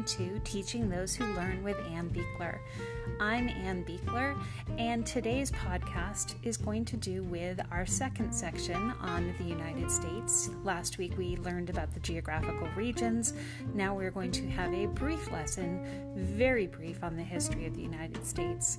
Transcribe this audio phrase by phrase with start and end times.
[0.00, 2.58] welcome to Teaching Those Who Learn with Ann Beekler.
[3.20, 4.34] I'm Ann Beekler,
[4.78, 10.48] and today's podcast is going to do with our second section on the United States.
[10.64, 13.34] Last week we learned about the geographical regions.
[13.74, 15.84] Now we're going to have a brief lesson,
[16.16, 18.78] very brief, on the history of the United States.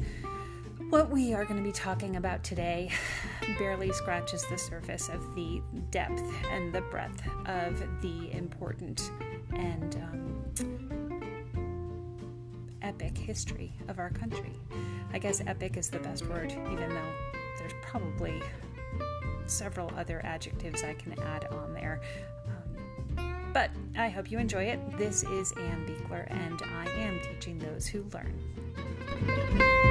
[0.90, 2.90] What we are going to be talking about today
[3.60, 9.12] barely scratches the surface of the depth and the breadth of the important
[9.54, 11.01] and um,
[12.82, 14.54] epic history of our country.
[15.14, 17.14] I guess epic is the best word, even though
[17.60, 18.42] there's probably
[19.46, 22.02] several other adjectives I can add on there.
[22.48, 24.80] Um, but I hope you enjoy it.
[24.98, 29.91] This is Ann Beekler, and I am teaching those who learn.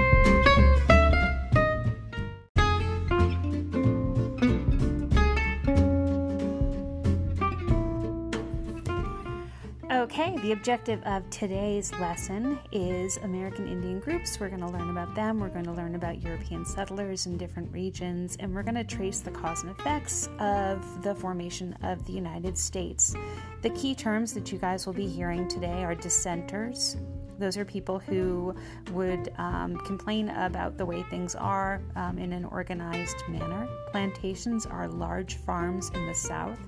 [10.50, 14.40] The objective of today's lesson is American Indian groups.
[14.40, 17.72] We're going to learn about them, we're going to learn about European settlers in different
[17.72, 22.12] regions, and we're going to trace the cause and effects of the formation of the
[22.12, 23.14] United States.
[23.62, 26.96] The key terms that you guys will be hearing today are dissenters.
[27.38, 28.52] Those are people who
[28.90, 33.68] would um, complain about the way things are um, in an organized manner.
[33.92, 36.58] Plantations are large farms in the South.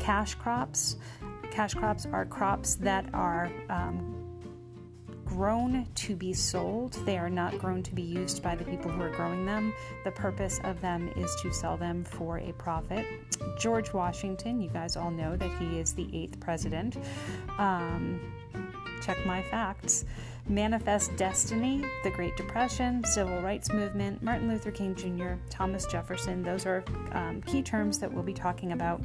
[0.00, 0.96] Cash crops
[1.52, 4.22] cash crops are crops that are um,
[5.26, 6.94] grown to be sold.
[7.04, 9.74] They are not grown to be used by the people who are growing them.
[10.04, 13.06] The purpose of them is to sell them for a profit.
[13.58, 16.96] George Washington, you guys all know that he is the eighth president.
[17.58, 18.32] Um,
[19.02, 20.06] check my facts.
[20.48, 26.42] Manifest Destiny, the Great Depression, Civil Rights Movement, Martin Luther King Jr., Thomas Jefferson.
[26.42, 29.00] Those are um, key terms that we'll be talking about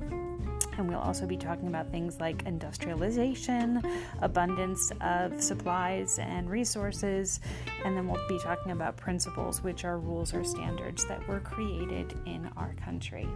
[0.78, 3.82] and we'll also be talking about things like industrialization,
[4.22, 7.40] abundance of supplies and resources,
[7.86, 12.14] and then we'll be talking about principles, which are rules or standards that were created
[12.26, 13.28] in our country.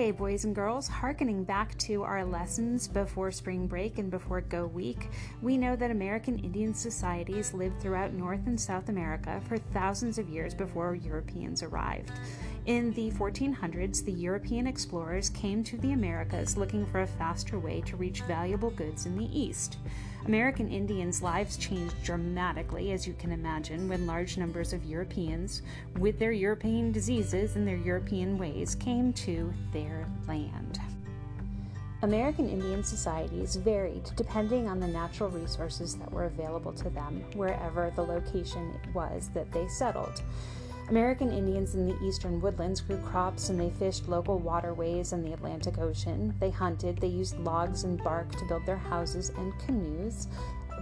[0.00, 4.64] Okay, boys and girls, harkening back to our lessons before spring break and before Go
[4.64, 5.10] Week,
[5.42, 10.30] we know that American Indian societies lived throughout North and South America for thousands of
[10.30, 12.12] years before Europeans arrived.
[12.64, 17.82] In the 1400s, the European explorers came to the Americas looking for a faster way
[17.82, 19.76] to reach valuable goods in the East.
[20.26, 25.62] American Indians' lives changed dramatically, as you can imagine, when large numbers of Europeans,
[25.98, 30.78] with their European diseases and their European ways, came to their land.
[32.02, 37.92] American Indian societies varied depending on the natural resources that were available to them wherever
[37.94, 40.22] the location was that they settled.
[40.88, 45.32] American Indians in the eastern woodlands grew crops and they fished local waterways in the
[45.32, 46.34] Atlantic Ocean.
[46.40, 50.26] They hunted, they used logs and bark to build their houses and canoes.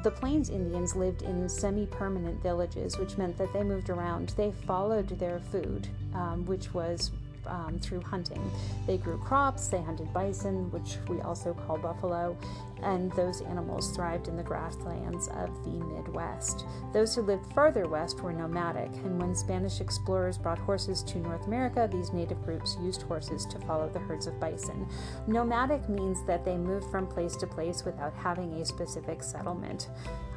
[0.05, 4.31] The Plains Indians lived in semi permanent villages, which meant that they moved around.
[4.37, 7.11] They followed their food, um, which was
[7.49, 8.51] um, through hunting.
[8.87, 12.37] They grew crops, they hunted bison, which we also call buffalo,
[12.83, 16.65] and those animals thrived in the grasslands of the Midwest.
[16.93, 21.47] Those who lived further west were nomadic, and when Spanish explorers brought horses to North
[21.47, 24.87] America, these native groups used horses to follow the herds of bison.
[25.27, 29.89] Nomadic means that they moved from place to place without having a specific settlement.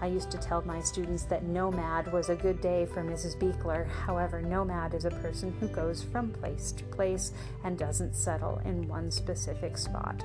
[0.01, 3.37] I used to tell my students that nomad was a good day for Mrs.
[3.37, 3.87] Beekler.
[3.87, 8.87] However, nomad is a person who goes from place to place and doesn't settle in
[8.87, 10.23] one specific spot.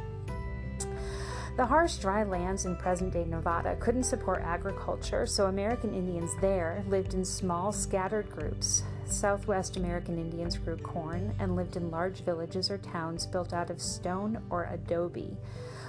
[1.59, 6.85] The harsh, dry lands in present day Nevada couldn't support agriculture, so American Indians there
[6.89, 8.83] lived in small, scattered groups.
[9.07, 13.81] Southwest American Indians grew corn and lived in large villages or towns built out of
[13.81, 15.37] stone or adobe.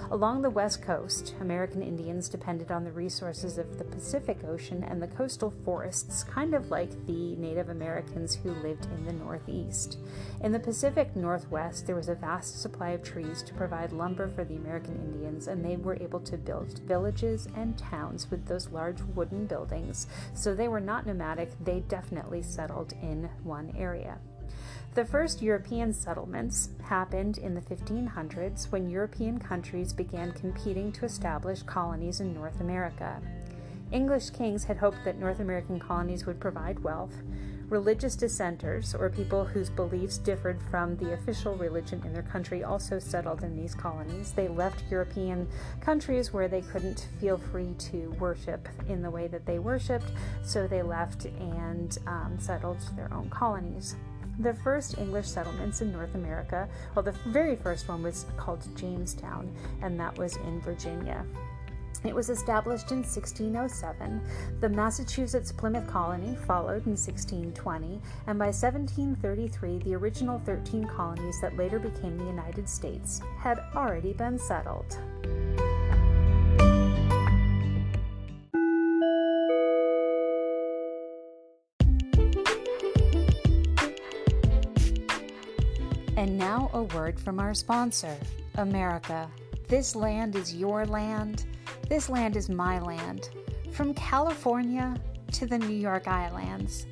[0.09, 5.01] Along the west coast, American Indians depended on the resources of the Pacific Ocean and
[5.01, 9.97] the coastal forests, kind of like the Native Americans who lived in the Northeast.
[10.41, 14.45] In the Pacific Northwest, there was a vast supply of trees to provide lumber for
[14.45, 19.01] the American Indians, and they were able to build villages and towns with those large
[19.01, 20.07] wooden buildings.
[20.33, 24.19] So they were not nomadic, they definitely settled in one area.
[24.97, 31.61] The first European settlements happened in the 1500s when European countries began competing to establish
[31.61, 33.21] colonies in North America.
[33.91, 37.13] English kings had hoped that North American colonies would provide wealth.
[37.69, 42.97] Religious dissenters, or people whose beliefs differed from the official religion in their country, also
[42.97, 44.31] settled in these colonies.
[44.31, 45.47] They left European
[45.79, 50.11] countries where they couldn't feel free to worship in the way that they worshiped,
[50.41, 53.95] so they left and um, settled their own colonies.
[54.39, 59.51] The first English settlements in North America, well, the very first one was called Jamestown,
[59.81, 61.25] and that was in Virginia.
[62.03, 64.21] It was established in 1607.
[64.59, 71.57] The Massachusetts Plymouth colony followed in 1620, and by 1733, the original 13 colonies that
[71.57, 74.97] later became the United States had already been settled.
[86.17, 88.17] And now a word from our sponsor,
[88.55, 89.29] America.
[89.67, 91.45] This land is your land.
[91.89, 93.29] This land is my land.
[93.71, 94.95] From California
[95.33, 96.87] to the New York Islands,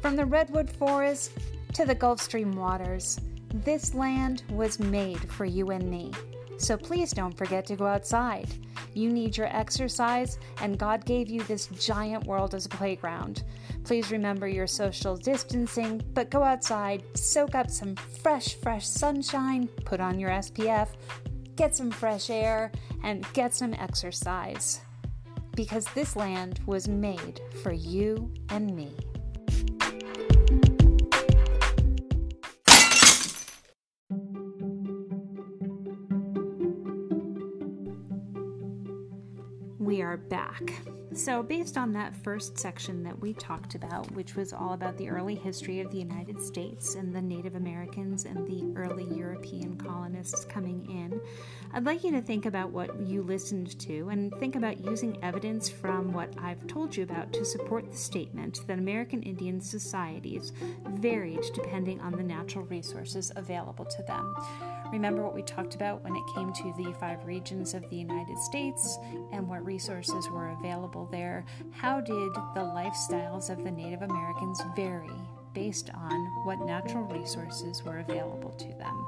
[0.00, 1.32] from the Redwood Forest
[1.74, 3.20] to the Gulf Stream waters,
[3.52, 6.10] this land was made for you and me.
[6.56, 8.48] So please don't forget to go outside.
[8.94, 13.44] You need your exercise, and God gave you this giant world as a playground.
[13.84, 20.00] Please remember your social distancing, but go outside, soak up some fresh, fresh sunshine, put
[20.00, 20.88] on your SPF,
[21.56, 22.72] get some fresh air,
[23.02, 24.80] and get some exercise.
[25.56, 28.94] Because this land was made for you and me.
[40.50, 40.72] Back.
[41.12, 45.08] So, based on that first section that we talked about, which was all about the
[45.08, 50.44] early history of the United States and the Native Americans and the early European colonists
[50.44, 51.20] coming in,
[51.72, 55.68] I'd like you to think about what you listened to and think about using evidence
[55.68, 60.52] from what I've told you about to support the statement that American Indian societies
[60.90, 64.34] varied depending on the natural resources available to them.
[64.92, 68.36] Remember what we talked about when it came to the five regions of the United
[68.38, 68.98] States
[69.30, 71.44] and what resources were available there?
[71.70, 75.08] How did the lifestyles of the Native Americans vary
[75.54, 79.06] based on what natural resources were available to them?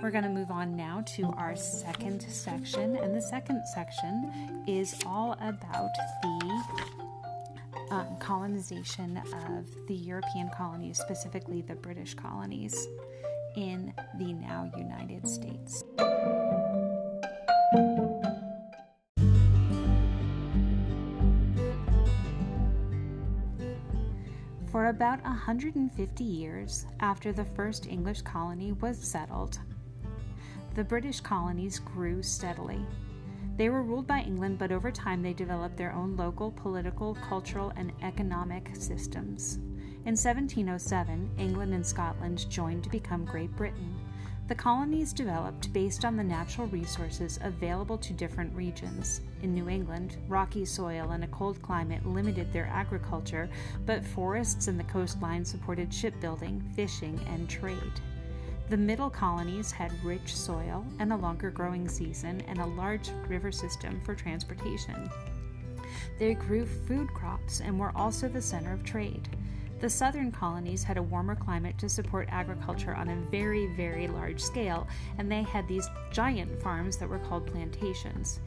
[0.00, 4.94] We're going to move on now to our second section, and the second section is
[5.04, 5.90] all about
[6.22, 6.62] the
[7.90, 12.86] um, colonization of the European colonies, specifically the British colonies
[13.56, 15.84] in the now United States.
[24.70, 29.58] For about 150 years after the first English colony was settled,
[30.74, 32.84] the British colonies grew steadily.
[33.56, 37.72] They were ruled by England, but over time they developed their own local political, cultural,
[37.76, 39.58] and economic systems.
[40.04, 43.94] In 1707, England and Scotland joined to become Great Britain.
[44.46, 49.20] The colonies developed based on the natural resources available to different regions.
[49.42, 53.50] In New England, rocky soil and a cold climate limited their agriculture,
[53.84, 58.00] but forests and the coastline supported shipbuilding, fishing, and trade.
[58.70, 63.52] The middle colonies had rich soil and a longer growing season and a large river
[63.52, 65.10] system for transportation.
[66.18, 69.28] They grew food crops and were also the center of trade.
[69.80, 74.40] The southern colonies had a warmer climate to support agriculture on a very, very large
[74.40, 74.88] scale,
[75.18, 78.40] and they had these giant farms that were called plantations.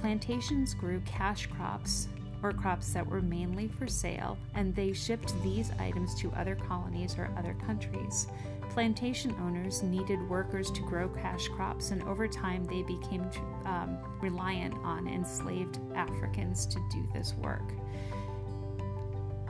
[0.00, 2.08] Plantations grew cash crops,
[2.42, 7.16] or crops that were mainly for sale, and they shipped these items to other colonies
[7.16, 8.26] or other countries.
[8.68, 13.26] Plantation owners needed workers to grow cash crops, and over time they became
[13.64, 17.72] um, reliant on enslaved Africans to do this work.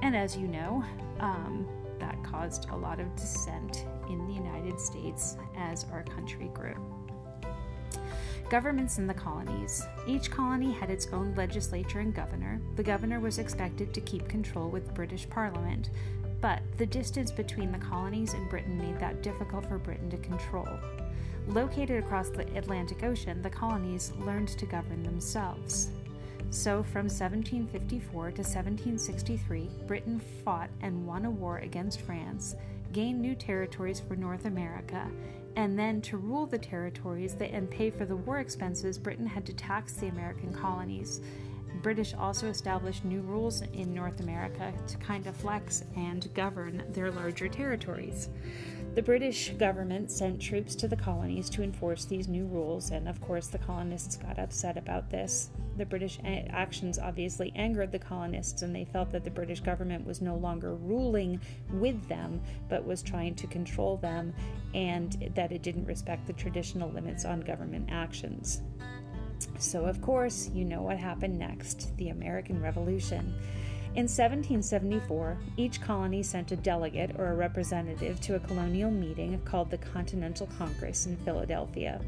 [0.02, 0.84] And as you know,
[1.20, 1.66] um,
[1.98, 6.74] that caused a lot of dissent in the United States as our country grew.
[8.48, 9.84] Governments in the colonies.
[10.06, 12.60] Each colony had its own legislature and governor.
[12.76, 15.90] The governor was expected to keep control with British Parliament,
[16.40, 20.68] but the distance between the colonies and Britain made that difficult for Britain to control.
[21.48, 25.90] Located across the Atlantic Ocean, the colonies learned to govern themselves.
[26.50, 32.54] So, from 1754 to 1763, Britain fought and won a war against France,
[32.92, 35.10] gained new territories for North America,
[35.56, 39.52] and then to rule the territories and pay for the war expenses, Britain had to
[39.54, 41.20] tax the American colonies.
[41.82, 47.10] British also established new rules in North America to kind of flex and govern their
[47.10, 48.28] larger territories.
[48.94, 53.20] The British government sent troops to the colonies to enforce these new rules, and of
[53.20, 55.50] course, the colonists got upset about this.
[55.76, 60.22] The British actions obviously angered the colonists, and they felt that the British government was
[60.22, 61.38] no longer ruling
[61.74, 62.40] with them,
[62.70, 64.32] but was trying to control them,
[64.74, 68.62] and that it didn't respect the traditional limits on government actions.
[69.58, 73.34] So, of course, you know what happened next the American Revolution.
[73.96, 79.70] In 1774, each colony sent a delegate or a representative to a colonial meeting called
[79.70, 82.02] the Continental Congress in Philadelphia.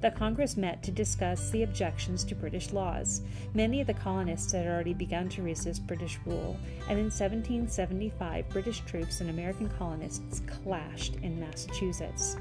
[0.00, 3.20] The Congress met to discuss the objections to British laws.
[3.52, 6.56] Many of the colonists had already begun to resist British rule,
[6.88, 12.38] and in 1775, British troops and American colonists clashed in Massachusetts.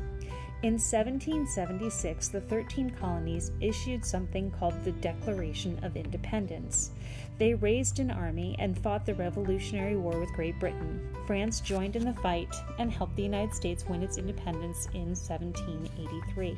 [0.63, 6.91] In 1776, the 13 colonies issued something called the Declaration of Independence.
[7.38, 11.05] They raised an army and fought the Revolutionary War with Great Britain.
[11.27, 12.48] France joined in the fight
[12.79, 16.58] and helped the United States win its independence in 1783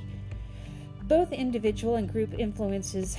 [1.07, 3.17] both individual and group influences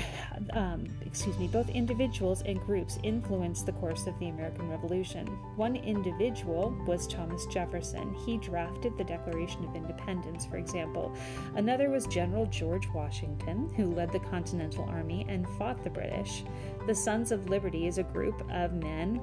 [0.52, 5.26] um, excuse me both individuals and groups influenced the course of the american revolution.
[5.57, 8.14] One individual was thomas jefferson.
[8.26, 11.14] He drafted the declaration of independence for example.
[11.55, 16.45] Another was general george washington who led the continental army and fought the british.
[16.87, 19.21] The sons of liberty is a group of men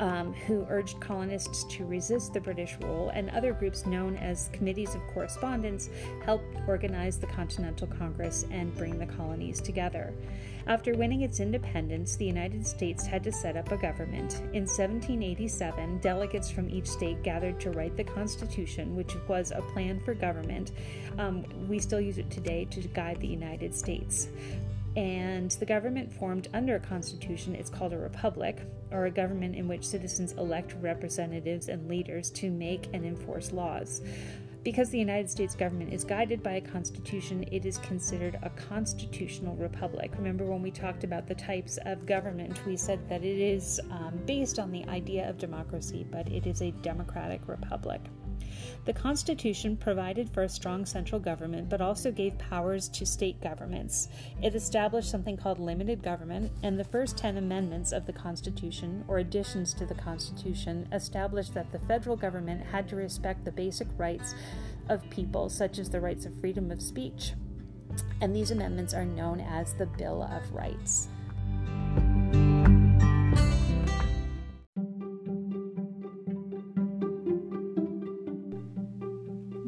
[0.00, 4.94] um, who urged colonists to resist the British rule, and other groups known as Committees
[4.94, 5.90] of Correspondence
[6.24, 10.12] helped organize the Continental Congress and bring the colonies together.
[10.68, 14.34] After winning its independence, the United States had to set up a government.
[14.52, 19.98] In 1787, delegates from each state gathered to write the Constitution, which was a plan
[20.00, 20.72] for government.
[21.16, 24.28] Um, we still use it today to guide the United States
[24.98, 28.58] and the government formed under a constitution is called a republic
[28.90, 34.02] or a government in which citizens elect representatives and leaders to make and enforce laws
[34.64, 39.54] because the United States government is guided by a constitution, it is considered a constitutional
[39.54, 40.10] republic.
[40.18, 44.20] Remember when we talked about the types of government, we said that it is um,
[44.26, 48.00] based on the idea of democracy, but it is a democratic republic.
[48.84, 54.08] The Constitution provided for a strong central government, but also gave powers to state governments.
[54.42, 59.18] It established something called limited government, and the first 10 amendments of the Constitution, or
[59.18, 64.34] additions to the Constitution, established that the federal government had to respect the basic rights
[64.88, 67.32] of people, such as the rights of freedom of speech.
[68.20, 71.08] And these amendments are known as the Bill of Rights.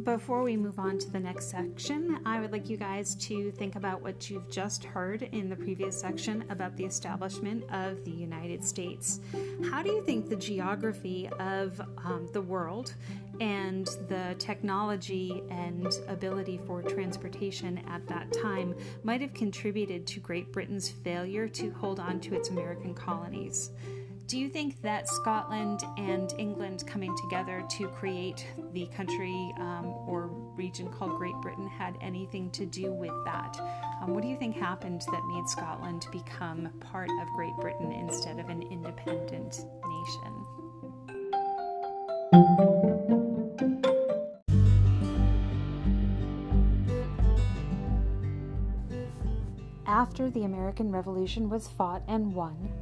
[0.04, 3.76] Before we move on to the next section, I would like you guys to think
[3.76, 8.64] about what you've just heard in the previous section about the establishment of the United
[8.64, 9.20] States.
[9.68, 12.94] How do you think the geography of um, the world
[13.40, 20.52] and the technology and ability for transportation at that time might have contributed to Great
[20.52, 23.70] Britain's failure to hold on to its American colonies?
[24.30, 30.28] Do you think that Scotland and England coming together to create the country um, or
[30.56, 33.60] region called Great Britain had anything to do with that?
[34.00, 38.38] Um, what do you think happened that made Scotland become part of Great Britain instead
[38.38, 40.46] of an independent nation?
[49.86, 52.79] After the American Revolution was fought and won,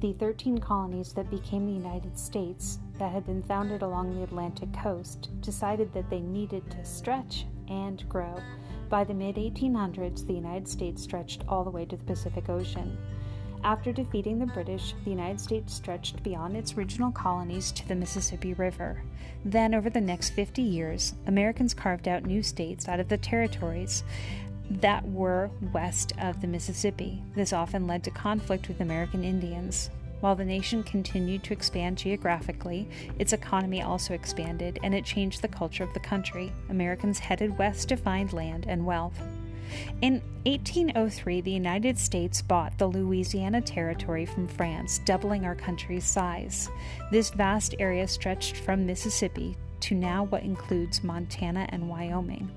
[0.00, 4.72] the 13 colonies that became the United States, that had been founded along the Atlantic
[4.72, 8.40] coast, decided that they needed to stretch and grow.
[8.88, 12.96] By the mid 1800s, the United States stretched all the way to the Pacific Ocean.
[13.62, 18.54] After defeating the British, the United States stretched beyond its original colonies to the Mississippi
[18.54, 19.02] River.
[19.44, 24.02] Then, over the next 50 years, Americans carved out new states out of the territories
[24.70, 27.22] that were west of the Mississippi.
[27.34, 29.90] This often led to conflict with American Indians.
[30.20, 35.48] While the nation continued to expand geographically, its economy also expanded and it changed the
[35.48, 36.52] culture of the country.
[36.68, 39.18] Americans headed west to find land and wealth.
[40.02, 46.68] In 1803, the United States bought the Louisiana Territory from France, doubling our country's size.
[47.10, 52.50] This vast area stretched from Mississippi to now what includes Montana and Wyoming.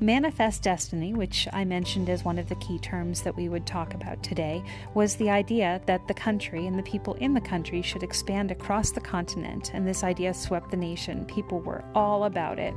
[0.00, 3.94] Manifest destiny, which I mentioned as one of the key terms that we would talk
[3.94, 4.62] about today,
[4.94, 8.90] was the idea that the country and the people in the country should expand across
[8.90, 11.24] the continent, and this idea swept the nation.
[11.26, 12.74] People were all about it.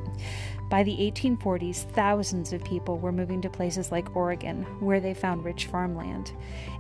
[0.70, 5.44] By the 1840s, thousands of people were moving to places like Oregon, where they found
[5.44, 6.32] rich farmland.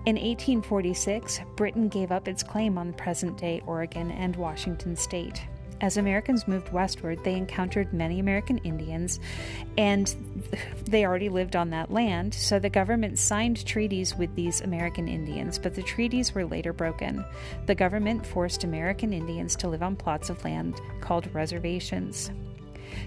[0.05, 5.41] In 1846, Britain gave up its claim on present day Oregon and Washington state.
[5.81, 9.19] As Americans moved westward, they encountered many American Indians,
[9.77, 10.13] and
[10.85, 15.57] they already lived on that land, so the government signed treaties with these American Indians,
[15.57, 17.23] but the treaties were later broken.
[17.65, 22.29] The government forced American Indians to live on plots of land called reservations.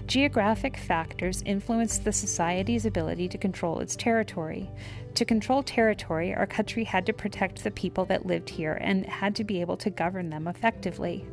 [0.07, 4.69] Geographic factors influenced the society's ability to control its territory.
[5.15, 9.35] To control territory, our country had to protect the people that lived here and had
[9.35, 11.25] to be able to govern them effectively.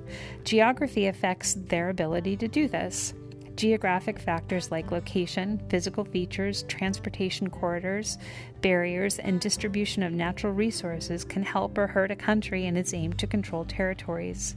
[0.44, 3.14] Geography affects their ability to do this.
[3.56, 8.16] Geographic factors like location, physical features, transportation corridors,
[8.60, 13.12] barriers, and distribution of natural resources can help or hurt a country in its aim
[13.14, 14.56] to control territories.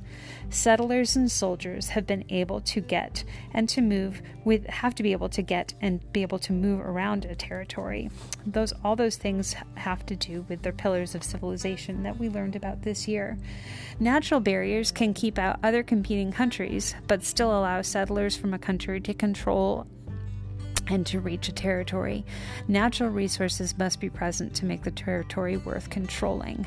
[0.50, 5.12] Settlers and soldiers have been able to get and to move with have to be
[5.12, 8.10] able to get and be able to move around a territory.
[8.46, 12.56] Those all those things have to do with their pillars of civilization that we learned
[12.56, 13.38] about this year.
[14.00, 19.00] Natural barriers can keep out other competing countries, but still allow settlers from a country
[19.02, 19.88] to control
[20.88, 22.26] and to reach a territory.
[22.68, 26.66] Natural resources must be present to make the territory worth controlling.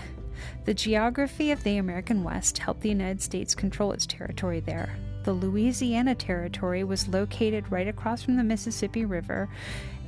[0.64, 4.90] The geography of the American West helped the United States control its territory there.
[5.24, 9.48] The Louisiana Territory was located right across from the Mississippi River,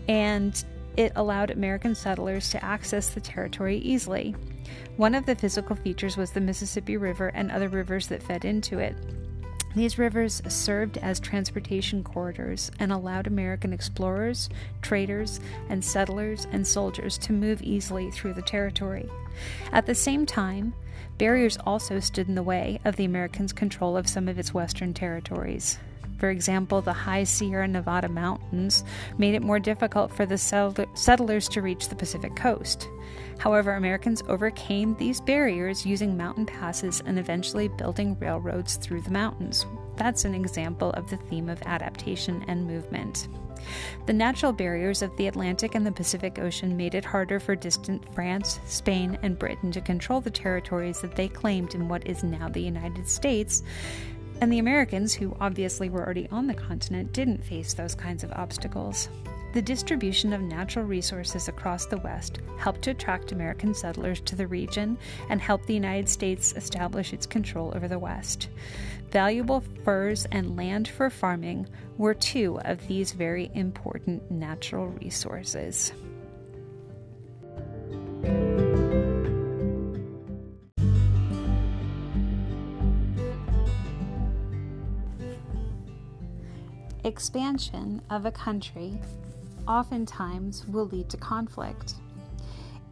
[0.08, 0.64] and
[0.96, 4.34] it allowed American settlers to access the territory easily.
[4.96, 8.78] One of the physical features was the Mississippi River and other rivers that fed into
[8.78, 8.96] it.
[9.78, 14.50] These rivers served as transportation corridors and allowed American explorers,
[14.82, 19.08] traders, and settlers and soldiers to move easily through the territory.
[19.70, 20.74] At the same time,
[21.16, 24.94] barriers also stood in the way of the Americans' control of some of its western
[24.94, 25.78] territories.
[26.18, 28.84] For example, the high Sierra Nevada mountains
[29.18, 32.88] made it more difficult for the settlers to reach the Pacific coast.
[33.38, 39.64] However, Americans overcame these barriers using mountain passes and eventually building railroads through the mountains.
[39.96, 43.28] That's an example of the theme of adaptation and movement.
[44.06, 48.12] The natural barriers of the Atlantic and the Pacific Ocean made it harder for distant
[48.14, 52.48] France, Spain, and Britain to control the territories that they claimed in what is now
[52.48, 53.62] the United States.
[54.40, 58.32] And the Americans, who obviously were already on the continent, didn't face those kinds of
[58.32, 59.08] obstacles.
[59.52, 64.46] The distribution of natural resources across the West helped to attract American settlers to the
[64.46, 64.96] region
[65.30, 68.48] and helped the United States establish its control over the West.
[69.10, 75.92] Valuable furs and land for farming were two of these very important natural resources.
[87.08, 89.00] Expansion of a country
[89.66, 91.94] oftentimes will lead to conflict.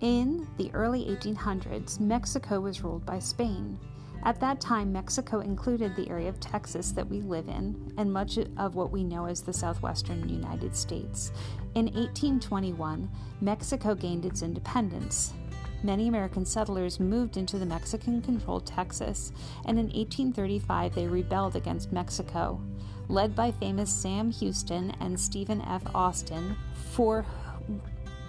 [0.01, 3.79] In the early 1800s, Mexico was ruled by Spain.
[4.25, 8.39] At that time, Mexico included the area of Texas that we live in and much
[8.57, 11.31] of what we know as the southwestern United States.
[11.75, 13.11] In 1821,
[13.43, 15.35] Mexico gained its independence.
[15.83, 19.31] Many American settlers moved into the Mexican controlled Texas,
[19.67, 22.63] and in 1835 they rebelled against Mexico
[23.09, 25.83] led by famous Sam Houston and Stephen F.
[25.95, 26.57] Austin,
[26.93, 27.25] for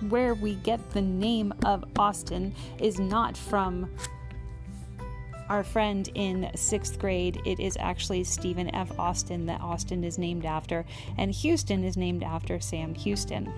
[0.10, 3.90] where we get the name of Austin is not from
[5.50, 7.42] our friend in sixth grade.
[7.46, 8.98] It is actually Stephen F.
[9.00, 10.86] Austin that Austin is named after,
[11.18, 13.52] and Houston is named after Sam Houston.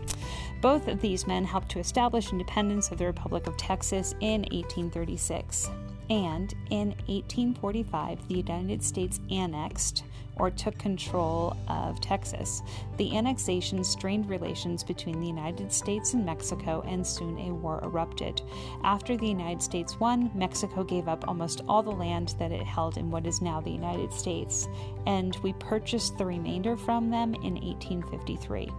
[0.62, 5.70] Both of these men helped to establish independence of the Republic of Texas in 1836.
[6.10, 10.04] And in 1845, the United States annexed
[10.40, 12.64] or took control of Texas.
[12.98, 18.42] The annexation strained relations between the United States and Mexico, and soon a war erupted.
[18.84, 22.98] After the United States won, Mexico gave up almost all the land that it held
[22.98, 24.68] in what is now the United States,
[25.06, 28.70] and we purchased the remainder from them in 1853.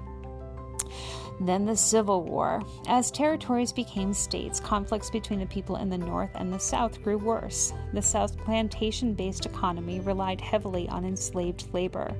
[1.41, 2.63] Then the Civil War.
[2.87, 7.19] As territories became states, conflicts between the people in the North and the South grew
[7.19, 7.73] worse.
[7.93, 12.15] The South's plantation based economy relied heavily on enslaved labor.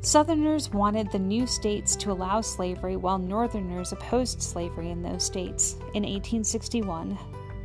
[0.00, 5.74] Southerners wanted the new states to allow slavery, while Northerners opposed slavery in those states.
[5.94, 7.18] In 1861,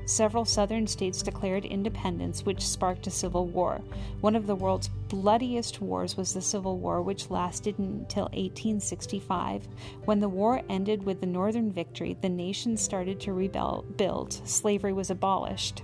[0.06, 3.82] several southern states declared independence, which sparked a civil war.
[4.22, 9.68] One of the world's bloodiest wars was the Civil War, which lasted until 1865.
[10.06, 14.42] When the war ended with the Northern victory, the nation started to rebuild.
[14.48, 15.84] Slavery was abolished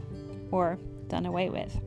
[0.52, 1.80] or done away with.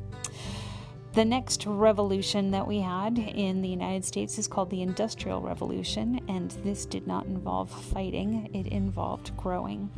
[1.14, 6.18] The next revolution that we had in the United States is called the Industrial Revolution,
[6.26, 9.90] and this did not involve fighting, it involved growing.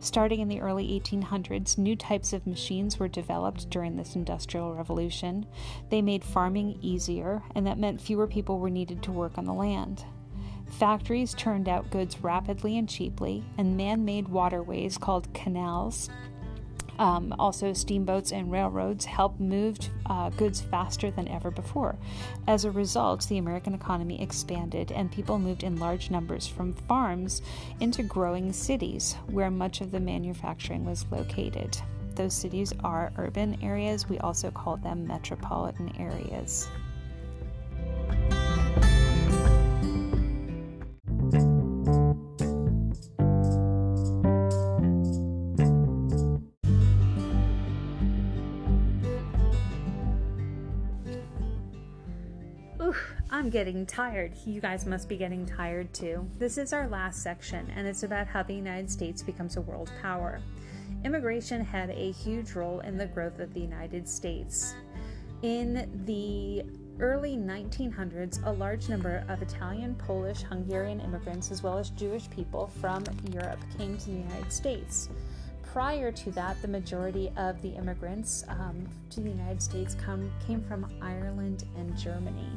[0.00, 5.44] Starting in the early 1800s, new types of machines were developed during this Industrial Revolution.
[5.90, 9.52] They made farming easier, and that meant fewer people were needed to work on the
[9.52, 10.02] land.
[10.78, 16.08] Factories turned out goods rapidly and cheaply, and man made waterways called canals
[16.98, 21.96] Um, also, steamboats and railroads helped move uh, goods faster than ever before.
[22.46, 27.42] As a result, the American economy expanded and people moved in large numbers from farms
[27.80, 31.76] into growing cities where much of the manufacturing was located.
[32.14, 36.68] Those cities are urban areas, we also call them metropolitan areas.
[53.54, 54.32] Getting tired.
[54.44, 56.28] You guys must be getting tired too.
[56.40, 59.92] This is our last section, and it's about how the United States becomes a world
[60.02, 60.40] power.
[61.04, 64.74] Immigration had a huge role in the growth of the United States.
[65.42, 66.64] In the
[66.98, 72.66] early 1900s, a large number of Italian, Polish, Hungarian immigrants, as well as Jewish people
[72.80, 75.10] from Europe, came to the United States.
[75.62, 80.60] Prior to that, the majority of the immigrants um, to the United States come, came
[80.60, 82.50] from Ireland and Germany.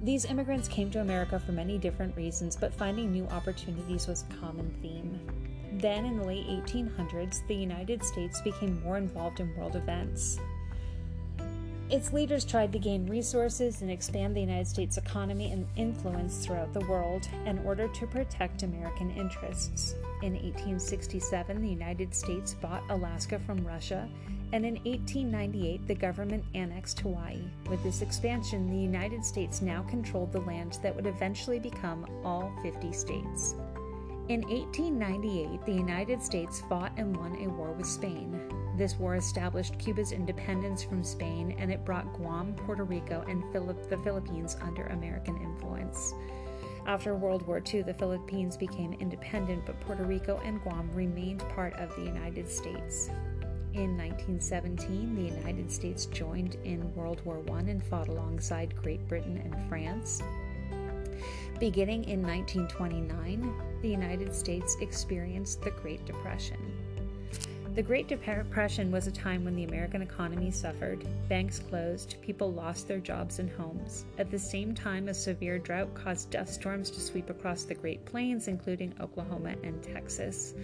[0.00, 4.34] These immigrants came to America for many different reasons, but finding new opportunities was a
[4.36, 5.20] common theme.
[5.72, 10.38] Then, in the late 1800s, the United States became more involved in world events.
[11.90, 16.72] Its leaders tried to gain resources and expand the United States economy and influence throughout
[16.74, 19.94] the world in order to protect American interests.
[20.22, 24.06] In 1867, the United States bought Alaska from Russia
[24.52, 27.42] and in 1898 the government annexed Hawaii.
[27.70, 32.52] With this expansion, the United States now controlled the land that would eventually become all
[32.62, 33.54] 50 states.
[34.28, 38.38] In 1898, the United States fought and won a war with Spain.
[38.78, 43.90] This war established Cuba's independence from Spain and it brought Guam, Puerto Rico, and Philip-
[43.90, 46.14] the Philippines under American influence.
[46.86, 51.74] After World War II, the Philippines became independent, but Puerto Rico and Guam remained part
[51.74, 53.10] of the United States.
[53.74, 59.38] In 1917, the United States joined in World War I and fought alongside Great Britain
[59.38, 60.22] and France.
[61.58, 66.77] Beginning in 1929, the United States experienced the Great Depression.
[67.78, 72.88] The Great Depression was a time when the American economy suffered, banks closed, people lost
[72.88, 74.04] their jobs and homes.
[74.18, 78.04] At the same time, a severe drought caused dust storms to sweep across the Great
[78.04, 80.54] Plains, including Oklahoma and Texas.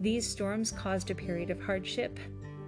[0.00, 2.18] These storms caused a period of hardship,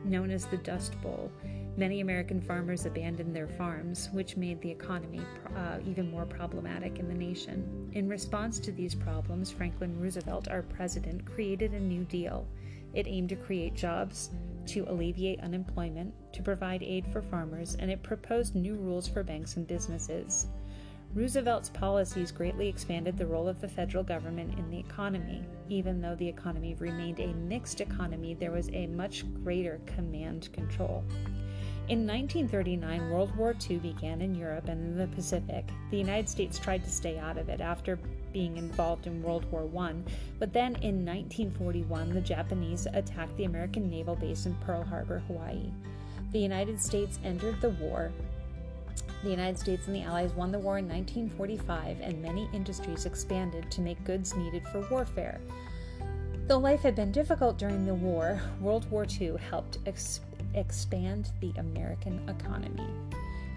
[0.04, 1.30] known as the Dust Bowl.
[1.76, 5.20] Many American farmers abandoned their farms, which made the economy
[5.54, 7.90] uh, even more problematic in the nation.
[7.92, 12.46] In response to these problems, Franklin Roosevelt, our president, created a New Deal.
[12.94, 14.30] It aimed to create jobs,
[14.66, 19.56] to alleviate unemployment, to provide aid for farmers, and it proposed new rules for banks
[19.56, 20.46] and businesses.
[21.14, 25.44] Roosevelt's policies greatly expanded the role of the federal government in the economy.
[25.68, 31.04] Even though the economy remained a mixed economy, there was a much greater command control.
[31.88, 35.68] In 1939, World War II began in Europe and in the Pacific.
[35.90, 37.98] The United States tried to stay out of it after
[38.32, 39.94] being involved in World War I,
[40.38, 45.70] but then in 1941, the Japanese attacked the American naval base in Pearl Harbor, Hawaii.
[46.32, 48.10] The United States entered the war,
[49.22, 53.70] the United States and the Allies won the war in 1945, and many industries expanded
[53.70, 55.40] to make goods needed for warfare.
[56.48, 60.20] Though life had been difficult during the war, World War II helped ex-
[60.54, 62.88] expand the American economy.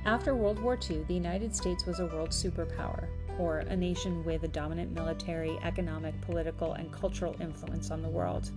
[0.05, 3.07] After World War II, the United States was a world superpower,
[3.39, 8.51] or a nation with a dominant military, economic, political, and cultural influence on the world.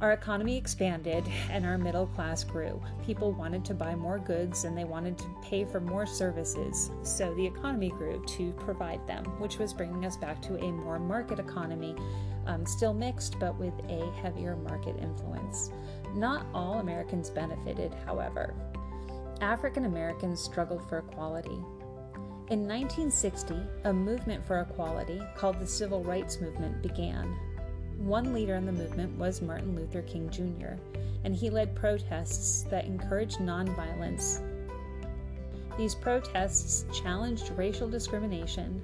[0.00, 2.80] Our economy expanded and our middle class grew.
[3.04, 7.34] People wanted to buy more goods and they wanted to pay for more services, so
[7.34, 11.40] the economy grew to provide them, which was bringing us back to a more market
[11.40, 11.96] economy,
[12.46, 15.72] um, still mixed but with a heavier market influence.
[16.14, 18.54] Not all Americans benefited, however.
[19.40, 21.58] African Americans struggled for equality.
[22.50, 27.36] In 1960, a movement for equality called the Civil Rights Movement began,
[27.98, 30.80] one leader in the movement was Martin Luther King Jr.,
[31.24, 34.40] and he led protests that encouraged nonviolence.
[35.76, 38.80] These protests challenged racial discrimination.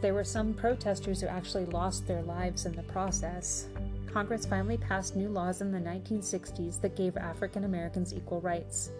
[0.00, 3.66] There were some protesters who actually lost their lives in the process.
[4.10, 8.92] Congress finally passed new laws in the 1960s that gave African Americans equal rights.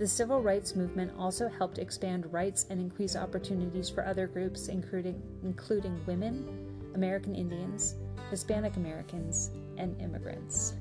[0.00, 5.22] The civil rights movement also helped expand rights and increase opportunities for other groups, including,
[5.42, 6.48] including women,
[6.94, 7.96] American Indians,
[8.30, 10.72] Hispanic Americans, and immigrants.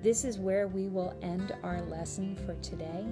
[0.00, 3.04] This is where we will end our lesson for today.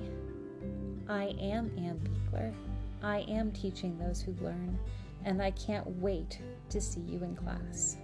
[1.08, 2.54] I am Ann Beekler.
[3.02, 4.78] I am teaching those who learn,
[5.24, 7.96] and I can't wait to see you in class.